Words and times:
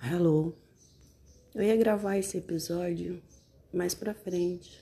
Hello. 0.00 0.54
Eu 1.52 1.64
ia 1.64 1.76
gravar 1.76 2.16
esse 2.16 2.38
episódio 2.38 3.20
mais 3.72 3.94
pra 3.94 4.14
frente. 4.14 4.80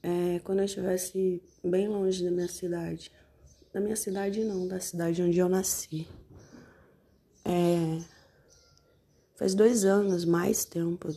É, 0.00 0.38
quando 0.44 0.60
eu 0.60 0.64
estivesse 0.64 1.42
bem 1.64 1.88
longe 1.88 2.24
da 2.24 2.30
minha 2.30 2.48
cidade. 2.48 3.10
Da 3.74 3.80
minha 3.80 3.96
cidade 3.96 4.44
não, 4.44 4.68
da 4.68 4.78
cidade 4.78 5.20
onde 5.20 5.36
eu 5.36 5.48
nasci. 5.48 6.06
É, 7.44 8.00
faz 9.34 9.52
dois 9.52 9.84
anos, 9.84 10.24
mais 10.24 10.64
tempo, 10.64 11.08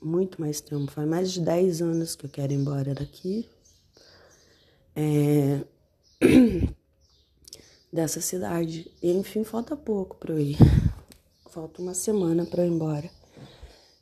muito 0.00 0.40
mais 0.40 0.60
tempo, 0.60 0.92
faz 0.92 1.08
mais 1.08 1.32
de 1.32 1.40
dez 1.40 1.80
anos 1.80 2.14
que 2.14 2.26
eu 2.26 2.30
quero 2.30 2.52
ir 2.52 2.56
embora 2.56 2.94
daqui. 2.94 3.48
É, 4.94 5.64
dessa 7.90 8.20
cidade. 8.20 8.92
E 9.02 9.10
enfim, 9.10 9.42
falta 9.42 9.74
pouco 9.74 10.16
para 10.16 10.34
eu 10.34 10.38
ir. 10.38 10.58
Falta 11.50 11.80
uma 11.80 11.94
semana 11.94 12.44
para 12.44 12.62
eu 12.62 12.66
ir 12.66 12.74
embora. 12.74 13.10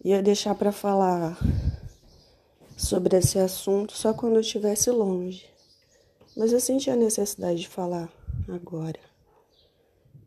Ia 0.05 0.21
deixar 0.21 0.53
para 0.57 0.73
falar 0.73 1.39
sobre 2.77 3.17
esse 3.17 3.39
assunto 3.39 3.93
só 3.93 4.13
quando 4.13 4.35
eu 4.35 4.41
estivesse 4.41 4.91
longe. 4.91 5.49
Mas 6.37 6.53
eu 6.53 6.59
senti 6.59 6.91
a 6.91 6.97
necessidade 6.97 7.61
de 7.61 7.69
falar 7.69 8.11
agora. 8.49 8.99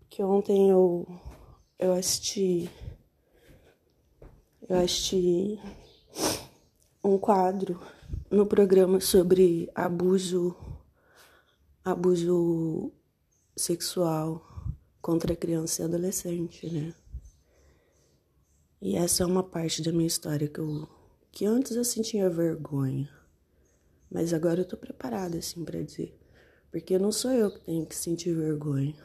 Que 0.09 0.23
ontem 0.23 0.69
eu 0.69 1.05
eu 1.77 1.91
assisti 1.91 2.69
eu 4.69 4.77
assisti 4.77 5.59
um 7.03 7.17
quadro 7.17 7.81
no 8.31 8.45
programa 8.45 9.01
sobre 9.01 9.69
abuso 9.75 10.55
abuso 11.83 12.93
sexual 13.57 14.41
contra 15.01 15.35
criança 15.35 15.81
e 15.81 15.85
adolescente, 15.85 16.69
né? 16.69 16.93
E 18.81 18.95
essa 18.95 19.23
é 19.23 19.25
uma 19.25 19.43
parte 19.43 19.81
da 19.81 19.91
minha 19.91 20.07
história 20.07 20.47
que 20.47 20.59
eu 20.59 20.87
que 21.31 21.45
antes 21.45 21.75
eu 21.75 21.83
sentia 21.83 22.29
vergonha, 22.29 23.09
mas 24.09 24.33
agora 24.33 24.61
eu 24.61 24.65
tô 24.65 24.75
preparada 24.75 25.37
assim 25.37 25.63
para 25.63 25.81
dizer, 25.81 26.17
porque 26.71 26.97
não 26.97 27.11
sou 27.11 27.31
eu 27.31 27.51
que 27.51 27.59
tenho 27.61 27.85
que 27.85 27.95
sentir 27.95 28.33
vergonha. 28.33 28.95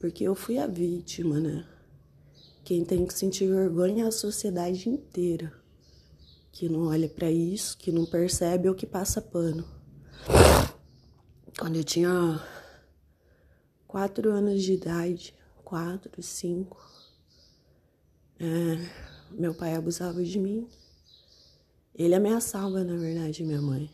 Porque 0.00 0.24
eu 0.24 0.34
fui 0.34 0.58
a 0.58 0.66
vítima, 0.66 1.38
né? 1.38 1.68
Quem 2.64 2.84
tem 2.84 3.04
que 3.06 3.12
sentir 3.12 3.48
vergonha 3.48 4.04
é 4.04 4.08
a 4.08 4.12
sociedade 4.12 4.88
inteira, 4.88 5.52
que 6.52 6.68
não 6.68 6.86
olha 6.86 7.08
para 7.08 7.30
isso, 7.30 7.76
que 7.76 7.90
não 7.90 8.06
percebe 8.06 8.68
ou 8.68 8.74
que 8.74 8.86
passa 8.86 9.20
pano. 9.20 9.66
Quando 11.58 11.76
eu 11.76 11.84
tinha 11.84 12.40
quatro 13.86 14.30
anos 14.30 14.62
de 14.62 14.74
idade, 14.74 15.34
quatro, 15.64 16.22
cinco, 16.22 16.78
é, 18.40 18.78
meu 19.32 19.52
pai 19.52 19.74
abusava 19.74 20.22
de 20.22 20.38
mim. 20.38 20.68
Ele 21.92 22.14
ameaçava, 22.14 22.84
na 22.84 22.96
verdade, 22.96 23.42
minha 23.42 23.60
mãe 23.60 23.90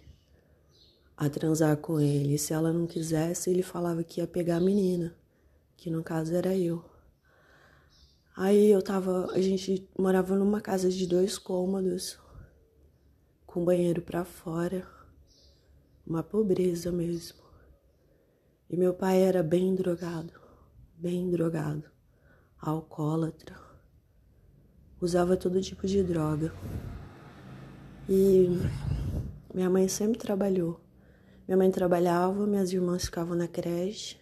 a 1.17 1.31
transar 1.31 1.77
com 1.79 1.99
ele. 1.99 2.37
Se 2.37 2.53
ela 2.53 2.73
não 2.73 2.87
quisesse, 2.87 3.49
ele 3.49 3.63
falava 3.63 4.05
que 4.05 4.21
ia 4.21 4.27
pegar 4.27 4.57
a 4.57 4.61
menina, 4.61 5.17
que 5.77 5.91
no 5.91 6.03
caso 6.03 6.35
era 6.35 6.55
eu. 6.55 6.85
Aí 8.37 8.71
eu 8.71 8.83
tava, 8.83 9.31
a 9.33 9.41
gente 9.41 9.89
morava 9.99 10.37
numa 10.37 10.61
casa 10.61 10.91
de 10.91 11.07
dois 11.07 11.39
cômodos, 11.39 12.19
com 13.47 13.65
banheiro 13.65 14.03
para 14.03 14.25
fora, 14.25 14.87
uma 16.07 16.23
pobreza 16.23 16.91
mesmo. 16.91 17.43
E 18.69 18.77
meu 18.77 18.93
pai 18.93 19.23
era 19.23 19.43
bem 19.43 19.75
drogado, 19.75 20.33
bem 20.99 21.31
drogado, 21.31 21.85
alcoólatra 22.61 23.64
usava 25.05 25.37
todo 25.37 25.61
tipo 25.61 25.87
de 25.87 26.03
droga. 26.03 26.53
E 28.09 28.49
minha 29.53 29.69
mãe 29.69 29.87
sempre 29.87 30.19
trabalhou. 30.19 30.81
Minha 31.47 31.59
mãe 31.59 31.71
trabalhava, 31.71 32.47
minhas 32.47 32.73
irmãs 32.73 33.05
ficavam 33.05 33.37
na 33.37 33.47
creche. 33.47 34.19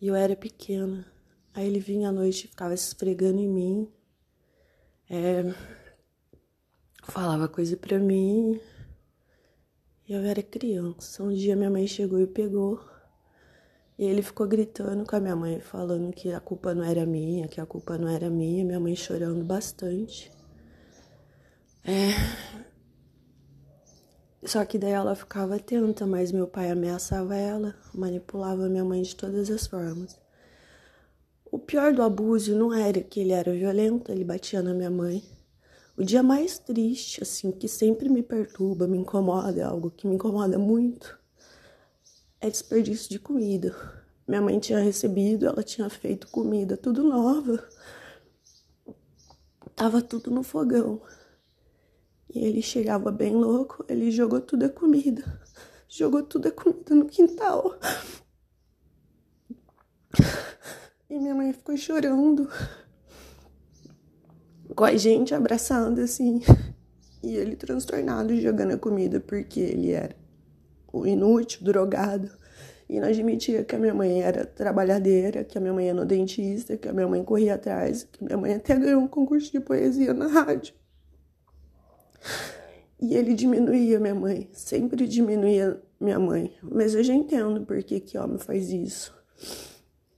E 0.00 0.08
eu 0.08 0.14
era 0.14 0.34
pequena. 0.34 1.06
Aí 1.54 1.66
ele 1.66 1.78
vinha 1.78 2.08
à 2.08 2.12
noite 2.12 2.46
e 2.46 2.48
ficava 2.48 2.76
se 2.76 2.88
esfregando 2.88 3.38
em 3.38 3.48
mim. 3.48 3.88
É, 5.08 5.54
falava 7.04 7.48
coisa 7.48 7.76
pra 7.76 7.98
mim. 7.98 8.60
E 10.08 10.12
eu 10.12 10.22
era 10.22 10.42
criança. 10.42 11.22
Um 11.22 11.32
dia 11.32 11.54
minha 11.54 11.70
mãe 11.70 11.86
chegou 11.86 12.20
e 12.20 12.26
pegou 12.26 12.80
e 14.00 14.04
ele 14.06 14.22
ficou 14.22 14.48
gritando 14.48 15.04
com 15.04 15.14
a 15.14 15.20
minha 15.20 15.36
mãe, 15.36 15.60
falando 15.60 16.10
que 16.10 16.32
a 16.32 16.40
culpa 16.40 16.72
não 16.74 16.82
era 16.82 17.04
minha, 17.04 17.46
que 17.46 17.60
a 17.60 17.66
culpa 17.66 17.98
não 17.98 18.08
era 18.08 18.30
minha, 18.30 18.64
minha 18.64 18.80
mãe 18.80 18.96
chorando 18.96 19.44
bastante. 19.44 20.32
É... 21.84 22.12
Só 24.42 24.64
que 24.64 24.78
daí 24.78 24.92
ela 24.92 25.14
ficava 25.14 25.56
atenta, 25.56 26.06
mas 26.06 26.32
meu 26.32 26.46
pai 26.46 26.70
ameaçava 26.70 27.36
ela, 27.36 27.74
manipulava 27.92 28.70
minha 28.70 28.86
mãe 28.86 29.02
de 29.02 29.14
todas 29.14 29.50
as 29.50 29.66
formas. 29.66 30.18
O 31.52 31.58
pior 31.58 31.92
do 31.92 32.00
abuso 32.02 32.56
não 32.56 32.72
era 32.72 33.02
que 33.02 33.20
ele 33.20 33.32
era 33.32 33.52
violento, 33.52 34.10
ele 34.10 34.24
batia 34.24 34.62
na 34.62 34.72
minha 34.72 34.90
mãe. 34.90 35.22
O 35.94 36.02
dia 36.02 36.22
mais 36.22 36.58
triste, 36.58 37.22
assim, 37.22 37.52
que 37.52 37.68
sempre 37.68 38.08
me 38.08 38.22
perturba, 38.22 38.86
me 38.86 38.96
incomoda, 38.96 39.60
é 39.60 39.64
algo 39.64 39.90
que 39.90 40.06
me 40.06 40.14
incomoda 40.14 40.58
muito, 40.58 41.19
é 42.40 42.48
desperdício 42.48 43.10
de 43.10 43.18
comida. 43.18 43.74
Minha 44.26 44.40
mãe 44.40 44.58
tinha 44.58 44.78
recebido, 44.78 45.46
ela 45.46 45.62
tinha 45.62 45.90
feito 45.90 46.28
comida 46.28 46.76
tudo 46.76 47.04
nova. 47.04 47.68
Tava 49.74 50.00
tudo 50.00 50.30
no 50.30 50.42
fogão. 50.42 51.02
E 52.32 52.44
ele 52.44 52.62
chegava 52.62 53.10
bem 53.10 53.34
louco, 53.34 53.84
ele 53.88 54.10
jogou 54.10 54.40
tudo 54.40 54.64
a 54.64 54.68
comida. 54.68 55.40
Jogou 55.88 56.22
tudo 56.22 56.48
a 56.48 56.52
comida 56.52 56.94
no 56.94 57.06
quintal. 57.06 57.78
E 61.08 61.18
minha 61.18 61.34
mãe 61.34 61.52
ficou 61.52 61.76
chorando. 61.76 62.48
Com 64.76 64.84
a 64.84 64.96
gente 64.96 65.34
abraçando 65.34 66.00
assim. 66.00 66.40
E 67.20 67.34
ele 67.34 67.56
transtornado 67.56 68.40
jogando 68.40 68.74
a 68.74 68.78
comida 68.78 69.18
porque 69.18 69.58
ele 69.58 69.90
era 69.90 70.19
o 70.92 71.06
inútil, 71.06 71.62
drogado. 71.62 72.30
E 72.88 72.98
não 72.98 73.06
admitia 73.06 73.62
que 73.62 73.76
a 73.76 73.78
minha 73.78 73.94
mãe 73.94 74.20
era 74.20 74.44
trabalhadeira, 74.44 75.44
que 75.44 75.56
a 75.56 75.60
minha 75.60 75.72
mãe 75.72 75.86
ia 75.86 75.94
no 75.94 76.04
dentista, 76.04 76.76
que 76.76 76.88
a 76.88 76.92
minha 76.92 77.06
mãe 77.06 77.22
corria 77.22 77.54
atrás, 77.54 78.02
que 78.10 78.24
minha 78.24 78.36
mãe 78.36 78.54
até 78.54 78.74
ganhou 78.76 79.00
um 79.00 79.06
concurso 79.06 79.52
de 79.52 79.60
poesia 79.60 80.12
na 80.12 80.26
rádio. 80.26 80.74
E 83.00 83.14
ele 83.14 83.32
diminuía 83.32 83.98
minha 83.98 84.14
mãe, 84.14 84.50
sempre 84.52 85.06
diminuía 85.06 85.80
minha 86.00 86.18
mãe. 86.18 86.52
Mas 86.62 86.94
eu 86.94 87.02
já 87.02 87.14
entendo 87.14 87.64
por 87.64 87.82
que, 87.82 88.00
que 88.00 88.18
homem 88.18 88.38
faz 88.38 88.70
isso. 88.70 89.14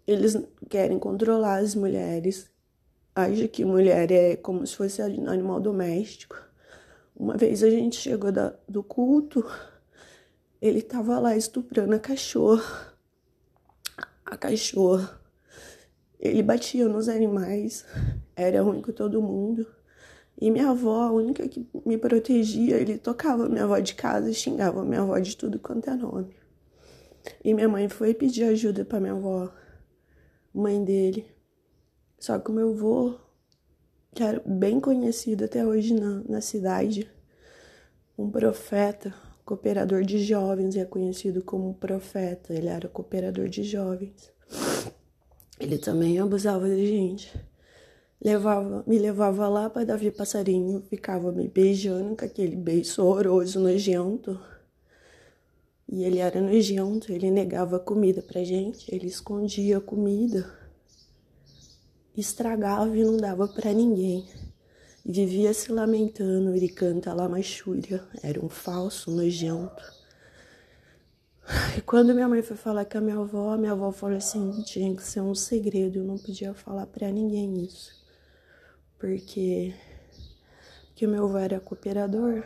Eles 0.06 0.36
querem 0.68 0.98
controlar 0.98 1.58
as 1.58 1.74
mulheres. 1.74 2.50
Acha 3.14 3.46
que 3.46 3.64
mulher 3.64 4.10
é 4.10 4.36
como 4.36 4.66
se 4.66 4.74
fosse 4.74 5.02
animal 5.02 5.60
doméstico. 5.60 6.36
Uma 7.14 7.36
vez 7.36 7.62
a 7.62 7.70
gente 7.70 7.96
chegou 7.96 8.32
da, 8.32 8.54
do 8.68 8.82
culto, 8.82 9.44
ele 10.62 10.80
tava 10.80 11.18
lá 11.18 11.36
estuprando 11.36 11.92
a 11.92 11.98
cachorra. 11.98 12.94
A 14.24 14.36
cachorra. 14.36 15.20
Ele 16.20 16.40
batia 16.40 16.86
nos 16.86 17.08
animais. 17.08 17.84
Era 18.36 18.62
ruim 18.62 18.80
com 18.80 18.92
todo 18.92 19.20
mundo. 19.20 19.66
E 20.40 20.52
minha 20.52 20.70
avó, 20.70 21.02
a 21.02 21.10
única 21.10 21.48
que 21.48 21.66
me 21.84 21.98
protegia, 21.98 22.76
ele 22.76 22.96
tocava 22.96 23.48
minha 23.48 23.64
avó 23.64 23.76
de 23.80 23.96
casa 23.96 24.30
e 24.30 24.34
xingava 24.34 24.84
minha 24.84 25.02
avó 25.02 25.18
de 25.18 25.36
tudo 25.36 25.58
quanto 25.58 25.90
é 25.90 25.96
nome. 25.96 26.36
E 27.44 27.52
minha 27.52 27.68
mãe 27.68 27.88
foi 27.88 28.14
pedir 28.14 28.44
ajuda 28.44 28.84
para 28.84 29.00
minha 29.00 29.14
avó, 29.14 29.52
mãe 30.54 30.82
dele. 30.84 31.26
Só 32.20 32.38
que 32.38 32.52
o 32.52 32.54
meu 32.54 32.70
avô, 32.70 33.18
que 34.14 34.22
era 34.22 34.40
bem 34.46 34.78
conhecido 34.78 35.44
até 35.44 35.66
hoje 35.66 35.92
na, 35.92 36.22
na 36.28 36.40
cidade, 36.40 37.10
um 38.16 38.30
profeta, 38.30 39.12
cooperador 39.44 40.04
de 40.04 40.18
jovens, 40.24 40.76
é 40.76 40.84
conhecido 40.84 41.42
como 41.42 41.74
profeta. 41.74 42.54
Ele 42.54 42.68
era 42.68 42.88
cooperador 42.88 43.48
de 43.48 43.62
jovens. 43.62 44.30
Ele 45.58 45.78
também 45.78 46.18
abusava 46.18 46.68
de 46.68 46.86
gente. 46.86 47.32
Levava, 48.24 48.84
me 48.86 48.98
levava 48.98 49.48
lá 49.48 49.68
para 49.68 49.84
Davi 49.84 50.10
Passarinho, 50.10 50.82
ficava 50.88 51.32
me 51.32 51.48
beijando 51.48 52.16
com 52.16 52.24
aquele 52.24 52.54
beijo 52.54 53.02
horroroso, 53.02 53.58
nojento. 53.58 54.40
E 55.88 56.04
ele 56.04 56.18
era 56.18 56.40
nojento, 56.40 57.12
ele 57.12 57.30
negava 57.30 57.78
comida 57.80 58.22
pra 58.22 58.44
gente, 58.44 58.94
ele 58.94 59.08
escondia 59.08 59.80
comida, 59.80 60.48
estragava 62.16 62.96
e 62.96 63.04
não 63.04 63.16
dava 63.16 63.48
para 63.48 63.72
ninguém 63.72 64.24
vivia 65.04 65.52
se 65.52 65.72
lamentando, 65.72 66.54
ele 66.54 66.68
canta 66.68 67.12
lá 67.12 67.28
machúria, 67.28 68.02
era 68.22 68.44
um 68.44 68.48
falso 68.48 69.10
nojento. 69.10 69.82
E 71.76 71.80
quando 71.80 72.14
minha 72.14 72.28
mãe 72.28 72.40
foi 72.40 72.56
falar 72.56 72.84
com 72.84 72.98
a 72.98 73.00
minha 73.00 73.18
avó, 73.18 73.56
minha 73.56 73.72
avó 73.72 73.90
falou 73.90 74.16
assim: 74.16 74.62
tinha 74.62 74.94
que 74.94 75.02
ser 75.02 75.20
um 75.20 75.34
segredo, 75.34 75.98
eu 75.98 76.04
não 76.04 76.16
podia 76.16 76.54
falar 76.54 76.86
para 76.86 77.10
ninguém 77.10 77.64
isso. 77.64 78.00
Porque, 78.98 79.74
o 81.02 81.08
meu 81.08 81.24
avô 81.24 81.36
era 81.36 81.58
cooperador, 81.58 82.44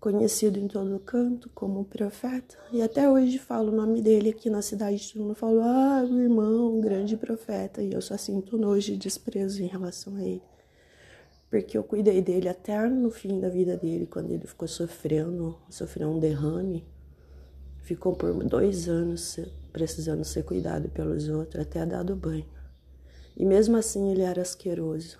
conhecido 0.00 0.58
em 0.58 0.66
todo 0.66 0.98
canto 0.98 1.48
como 1.54 1.84
profeta, 1.84 2.56
e 2.72 2.82
até 2.82 3.08
hoje 3.08 3.38
falo 3.38 3.70
o 3.70 3.76
nome 3.76 4.02
dele 4.02 4.30
aqui 4.30 4.50
na 4.50 4.60
cidade, 4.60 5.12
todo 5.12 5.22
mundo 5.22 5.34
fala: 5.36 5.64
ah, 5.64 6.04
o 6.04 6.20
irmão, 6.20 6.80
grande 6.80 7.16
profeta, 7.16 7.80
e 7.80 7.92
eu 7.92 8.02
só 8.02 8.16
sinto 8.16 8.58
nojo 8.58 8.92
e 8.92 8.96
desprezo 8.96 9.62
em 9.62 9.66
relação 9.66 10.16
a 10.16 10.22
ele. 10.24 10.57
Porque 11.50 11.78
eu 11.78 11.82
cuidei 11.82 12.20
dele 12.20 12.48
até 12.48 12.88
no 12.88 13.10
fim 13.10 13.40
da 13.40 13.48
vida 13.48 13.76
dele, 13.76 14.06
quando 14.06 14.30
ele 14.30 14.46
ficou 14.46 14.68
sofrendo, 14.68 15.58
sofreu 15.70 16.08
um 16.08 16.18
derrame 16.18 16.86
Ficou 17.88 18.14
por 18.14 18.44
dois 18.44 18.86
anos 18.86 19.40
precisando 19.72 20.22
ser 20.22 20.42
cuidado 20.42 20.90
pelos 20.90 21.26
outros, 21.30 21.62
até 21.62 21.86
dado 21.86 22.14
banho. 22.14 22.44
E 23.34 23.46
mesmo 23.46 23.78
assim 23.78 24.10
ele 24.10 24.20
era 24.20 24.42
asqueroso. 24.42 25.18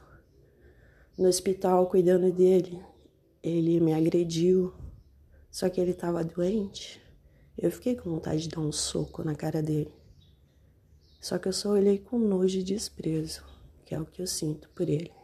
No 1.16 1.28
hospital, 1.28 1.86
cuidando 1.86 2.30
dele, 2.30 2.78
ele 3.42 3.80
me 3.80 3.94
agrediu, 3.94 4.74
só 5.50 5.70
que 5.70 5.80
ele 5.80 5.92
estava 5.92 6.22
doente. 6.22 7.00
Eu 7.56 7.70
fiquei 7.70 7.96
com 7.96 8.10
vontade 8.10 8.42
de 8.42 8.50
dar 8.50 8.60
um 8.60 8.70
soco 8.70 9.24
na 9.24 9.34
cara 9.34 9.62
dele. 9.62 9.94
Só 11.22 11.38
que 11.38 11.48
eu 11.48 11.54
só 11.54 11.70
olhei 11.70 11.98
com 11.98 12.18
nojo 12.18 12.58
e 12.58 12.62
desprezo, 12.62 13.42
que 13.86 13.94
é 13.94 13.98
o 13.98 14.04
que 14.04 14.20
eu 14.20 14.26
sinto 14.26 14.68
por 14.74 14.90
ele. 14.90 15.17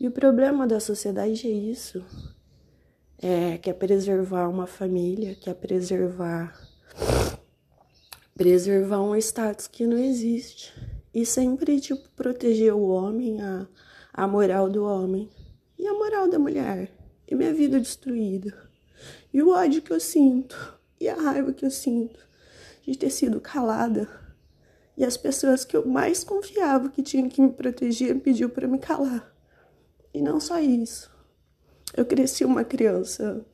E 0.00 0.06
o 0.06 0.12
problema 0.12 0.64
da 0.64 0.78
sociedade 0.78 1.48
é 1.48 1.50
isso. 1.50 2.04
É, 3.20 3.58
quer 3.58 3.72
preservar 3.72 4.48
uma 4.48 4.64
família, 4.64 5.34
quer 5.34 5.54
preservar 5.54 6.56
preservar 8.32 9.02
um 9.02 9.16
status 9.16 9.66
que 9.66 9.84
não 9.84 9.98
existe. 9.98 10.72
E 11.12 11.26
sempre 11.26 11.80
tipo 11.80 12.08
proteger 12.10 12.72
o 12.72 12.86
homem, 12.86 13.42
a, 13.42 13.66
a 14.12 14.28
moral 14.28 14.70
do 14.70 14.84
homem 14.84 15.28
e 15.76 15.84
a 15.84 15.92
moral 15.92 16.28
da 16.28 16.38
mulher. 16.38 16.92
E 17.26 17.34
minha 17.34 17.52
vida 17.52 17.80
destruída. 17.80 18.56
E 19.34 19.42
o 19.42 19.50
ódio 19.50 19.82
que 19.82 19.92
eu 19.92 19.98
sinto 19.98 20.78
e 21.00 21.08
a 21.08 21.16
raiva 21.16 21.52
que 21.52 21.64
eu 21.64 21.72
sinto 21.72 22.20
de 22.82 22.96
ter 22.96 23.10
sido 23.10 23.40
calada. 23.40 24.08
E 24.96 25.04
as 25.04 25.16
pessoas 25.16 25.64
que 25.64 25.76
eu 25.76 25.84
mais 25.84 26.22
confiava 26.22 26.88
que 26.88 27.02
tinham 27.02 27.28
que 27.28 27.42
me 27.42 27.50
proteger 27.50 28.16
pediu 28.20 28.48
para 28.48 28.68
me 28.68 28.78
calar 28.78 29.36
e 30.12 30.20
não 30.20 30.40
só 30.40 30.58
isso 30.58 31.18
eu 31.96 32.04
cresci 32.04 32.44
uma 32.44 32.64
criança 32.64 33.44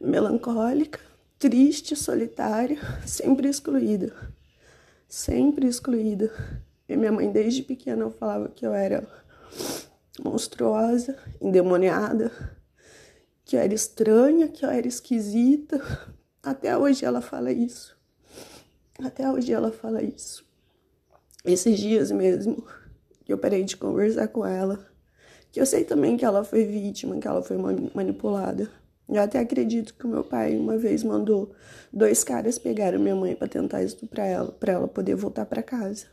melancólica, 0.00 1.00
triste, 1.38 1.96
solitária, 1.96 2.78
sempre 3.06 3.48
excluída. 3.48 4.14
Sempre 5.08 5.66
excluída. 5.66 6.30
E 6.88 6.96
minha 6.96 7.12
mãe, 7.12 7.30
desde 7.30 7.62
pequena, 7.62 8.10
falava 8.10 8.48
que 8.48 8.66
eu 8.66 8.74
era 8.74 9.06
monstruosa, 10.22 11.16
endemoniada, 11.40 12.30
que 13.44 13.56
eu 13.56 13.60
era 13.60 13.72
estranha, 13.72 14.48
que 14.48 14.64
eu 14.64 14.70
era 14.70 14.86
esquisita. 14.86 15.80
Até 16.42 16.76
hoje 16.76 17.04
ela 17.04 17.20
fala 17.20 17.50
isso. 17.50 17.96
Até 19.02 19.30
hoje 19.30 19.52
ela 19.52 19.72
fala 19.72 20.02
isso. 20.02 20.46
Esses 21.44 21.78
dias 21.78 22.10
mesmo 22.10 22.66
que 23.28 23.32
eu 23.34 23.36
parei 23.36 23.62
de 23.62 23.76
conversar 23.76 24.26
com 24.28 24.46
ela, 24.46 24.88
que 25.52 25.60
eu 25.60 25.66
sei 25.66 25.84
também 25.84 26.16
que 26.16 26.24
ela 26.24 26.42
foi 26.42 26.64
vítima, 26.64 27.18
que 27.18 27.28
ela 27.28 27.42
foi 27.42 27.58
manipulada. 27.94 28.70
Eu 29.06 29.20
até 29.20 29.38
acredito 29.38 29.92
que 29.92 30.06
o 30.06 30.08
meu 30.08 30.24
pai 30.24 30.56
uma 30.56 30.78
vez 30.78 31.04
mandou 31.04 31.52
dois 31.92 32.24
caras 32.24 32.58
pegaram 32.58 32.98
minha 32.98 33.14
mãe 33.14 33.36
para 33.36 33.46
tentar 33.46 33.82
estuprar 33.82 34.26
ela, 34.26 34.50
para 34.50 34.72
ela 34.72 34.88
poder 34.88 35.14
voltar 35.14 35.44
para 35.44 35.62
casa. 35.62 36.06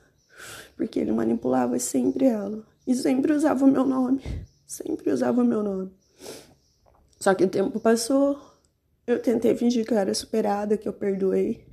Porque 0.75 0.99
ele 0.99 1.13
manipulava 1.13 1.79
sempre 1.79 2.25
ela 2.25 2.61
e 2.85 2.93
sempre 2.93 3.31
usava 3.31 3.63
o 3.63 3.71
meu 3.71 3.85
nome, 3.85 4.21
sempre 4.67 5.09
usava 5.09 5.41
o 5.41 5.45
meu 5.45 5.63
nome. 5.63 5.93
Só 7.17 7.33
que 7.33 7.45
o 7.45 7.49
tempo 7.49 7.79
passou, 7.79 8.37
eu 9.07 9.21
tentei 9.21 9.55
fingir 9.55 9.85
que 9.85 9.93
eu 9.93 9.97
era 9.97 10.13
superada, 10.13 10.75
que 10.75 10.85
eu 10.85 10.91
perdoei, 10.91 11.65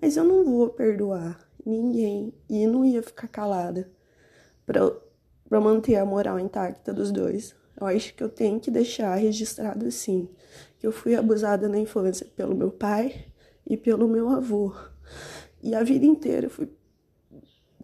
mas 0.00 0.16
eu 0.16 0.24
não 0.24 0.42
vou 0.42 0.70
perdoar 0.70 1.46
ninguém 1.66 2.32
e 2.48 2.66
não 2.66 2.82
ia 2.82 3.02
ficar 3.02 3.28
calada 3.28 3.94
para 4.66 5.60
manter 5.60 5.96
a 5.96 6.04
moral 6.04 6.38
intacta 6.40 6.92
dos 6.92 7.12
dois. 7.12 7.54
Eu 7.80 7.86
acho 7.86 8.14
que 8.14 8.24
eu 8.24 8.28
tenho 8.28 8.58
que 8.58 8.70
deixar 8.70 9.14
registrado 9.14 9.86
assim, 9.86 10.28
que 10.78 10.86
eu 10.86 10.92
fui 10.92 11.14
abusada 11.14 11.68
na 11.68 11.78
infância 11.78 12.26
pelo 12.34 12.54
meu 12.54 12.70
pai 12.70 13.26
e 13.66 13.76
pelo 13.76 14.08
meu 14.08 14.28
avô. 14.28 14.74
E 15.62 15.74
a 15.74 15.82
vida 15.82 16.04
inteira 16.04 16.46
eu 16.46 16.50
fui 16.50 16.68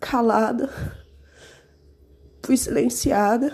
calada, 0.00 0.68
fui 2.42 2.56
silenciada 2.56 3.52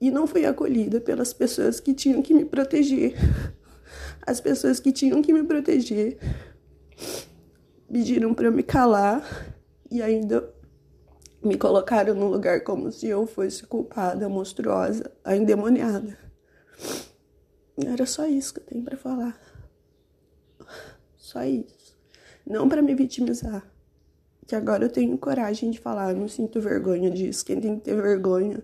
e 0.00 0.10
não 0.10 0.26
fui 0.26 0.46
acolhida 0.46 1.00
pelas 1.00 1.32
pessoas 1.32 1.80
que 1.80 1.94
tinham 1.94 2.22
que 2.22 2.32
me 2.32 2.44
proteger. 2.44 3.14
As 4.26 4.40
pessoas 4.40 4.78
que 4.78 4.92
tinham 4.92 5.20
que 5.20 5.32
me 5.32 5.42
proteger 5.42 6.18
pediram 7.90 8.34
para 8.34 8.50
me 8.50 8.62
calar 8.62 9.54
e 9.90 10.02
ainda 10.02 10.53
me 11.44 11.58
colocaram 11.58 12.14
no 12.14 12.28
lugar 12.28 12.62
como 12.62 12.90
se 12.90 13.06
eu 13.06 13.26
fosse 13.26 13.66
culpada, 13.66 14.28
monstruosa, 14.28 15.10
a 15.22 15.36
endemoniada. 15.36 16.16
Era 17.76 18.06
só 18.06 18.26
isso 18.26 18.54
que 18.54 18.60
eu 18.60 18.64
tenho 18.64 18.82
para 18.84 18.96
falar. 18.96 19.38
Só 21.16 21.42
isso. 21.44 21.96
Não 22.46 22.68
para 22.68 22.82
me 22.82 22.94
vitimizar. 22.94 23.64
Que 24.46 24.54
agora 24.54 24.84
eu 24.84 24.90
tenho 24.90 25.16
coragem 25.18 25.70
de 25.70 25.80
falar, 25.80 26.12
eu 26.12 26.16
não 26.16 26.28
sinto 26.28 26.60
vergonha 26.60 27.10
disso. 27.10 27.44
Quem 27.44 27.60
tem 27.60 27.76
que 27.76 27.84
ter 27.84 27.94
vergonha 28.00 28.62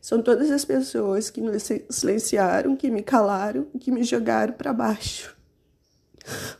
são 0.00 0.22
todas 0.22 0.50
as 0.50 0.64
pessoas 0.64 1.30
que 1.30 1.40
me 1.40 1.58
silenciaram, 1.90 2.76
que 2.76 2.90
me 2.90 3.02
calaram, 3.02 3.64
que 3.80 3.90
me 3.90 4.04
jogaram 4.04 4.52
para 4.52 4.72
baixo. 4.72 5.36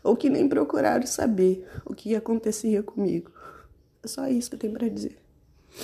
Ou 0.03 0.17
que 0.17 0.29
nem 0.29 0.49
procuraram 0.49 1.07
saber 1.07 1.67
o 1.85 1.95
que 1.95 2.15
acontecia 2.15 2.83
comigo. 2.83 3.31
É 4.03 4.09
só 4.09 4.29
isso 4.29 4.51
que 4.51 4.57
eu 4.57 4.61
tenho 4.61 4.73
para 4.73 4.89
dizer. 4.89 5.26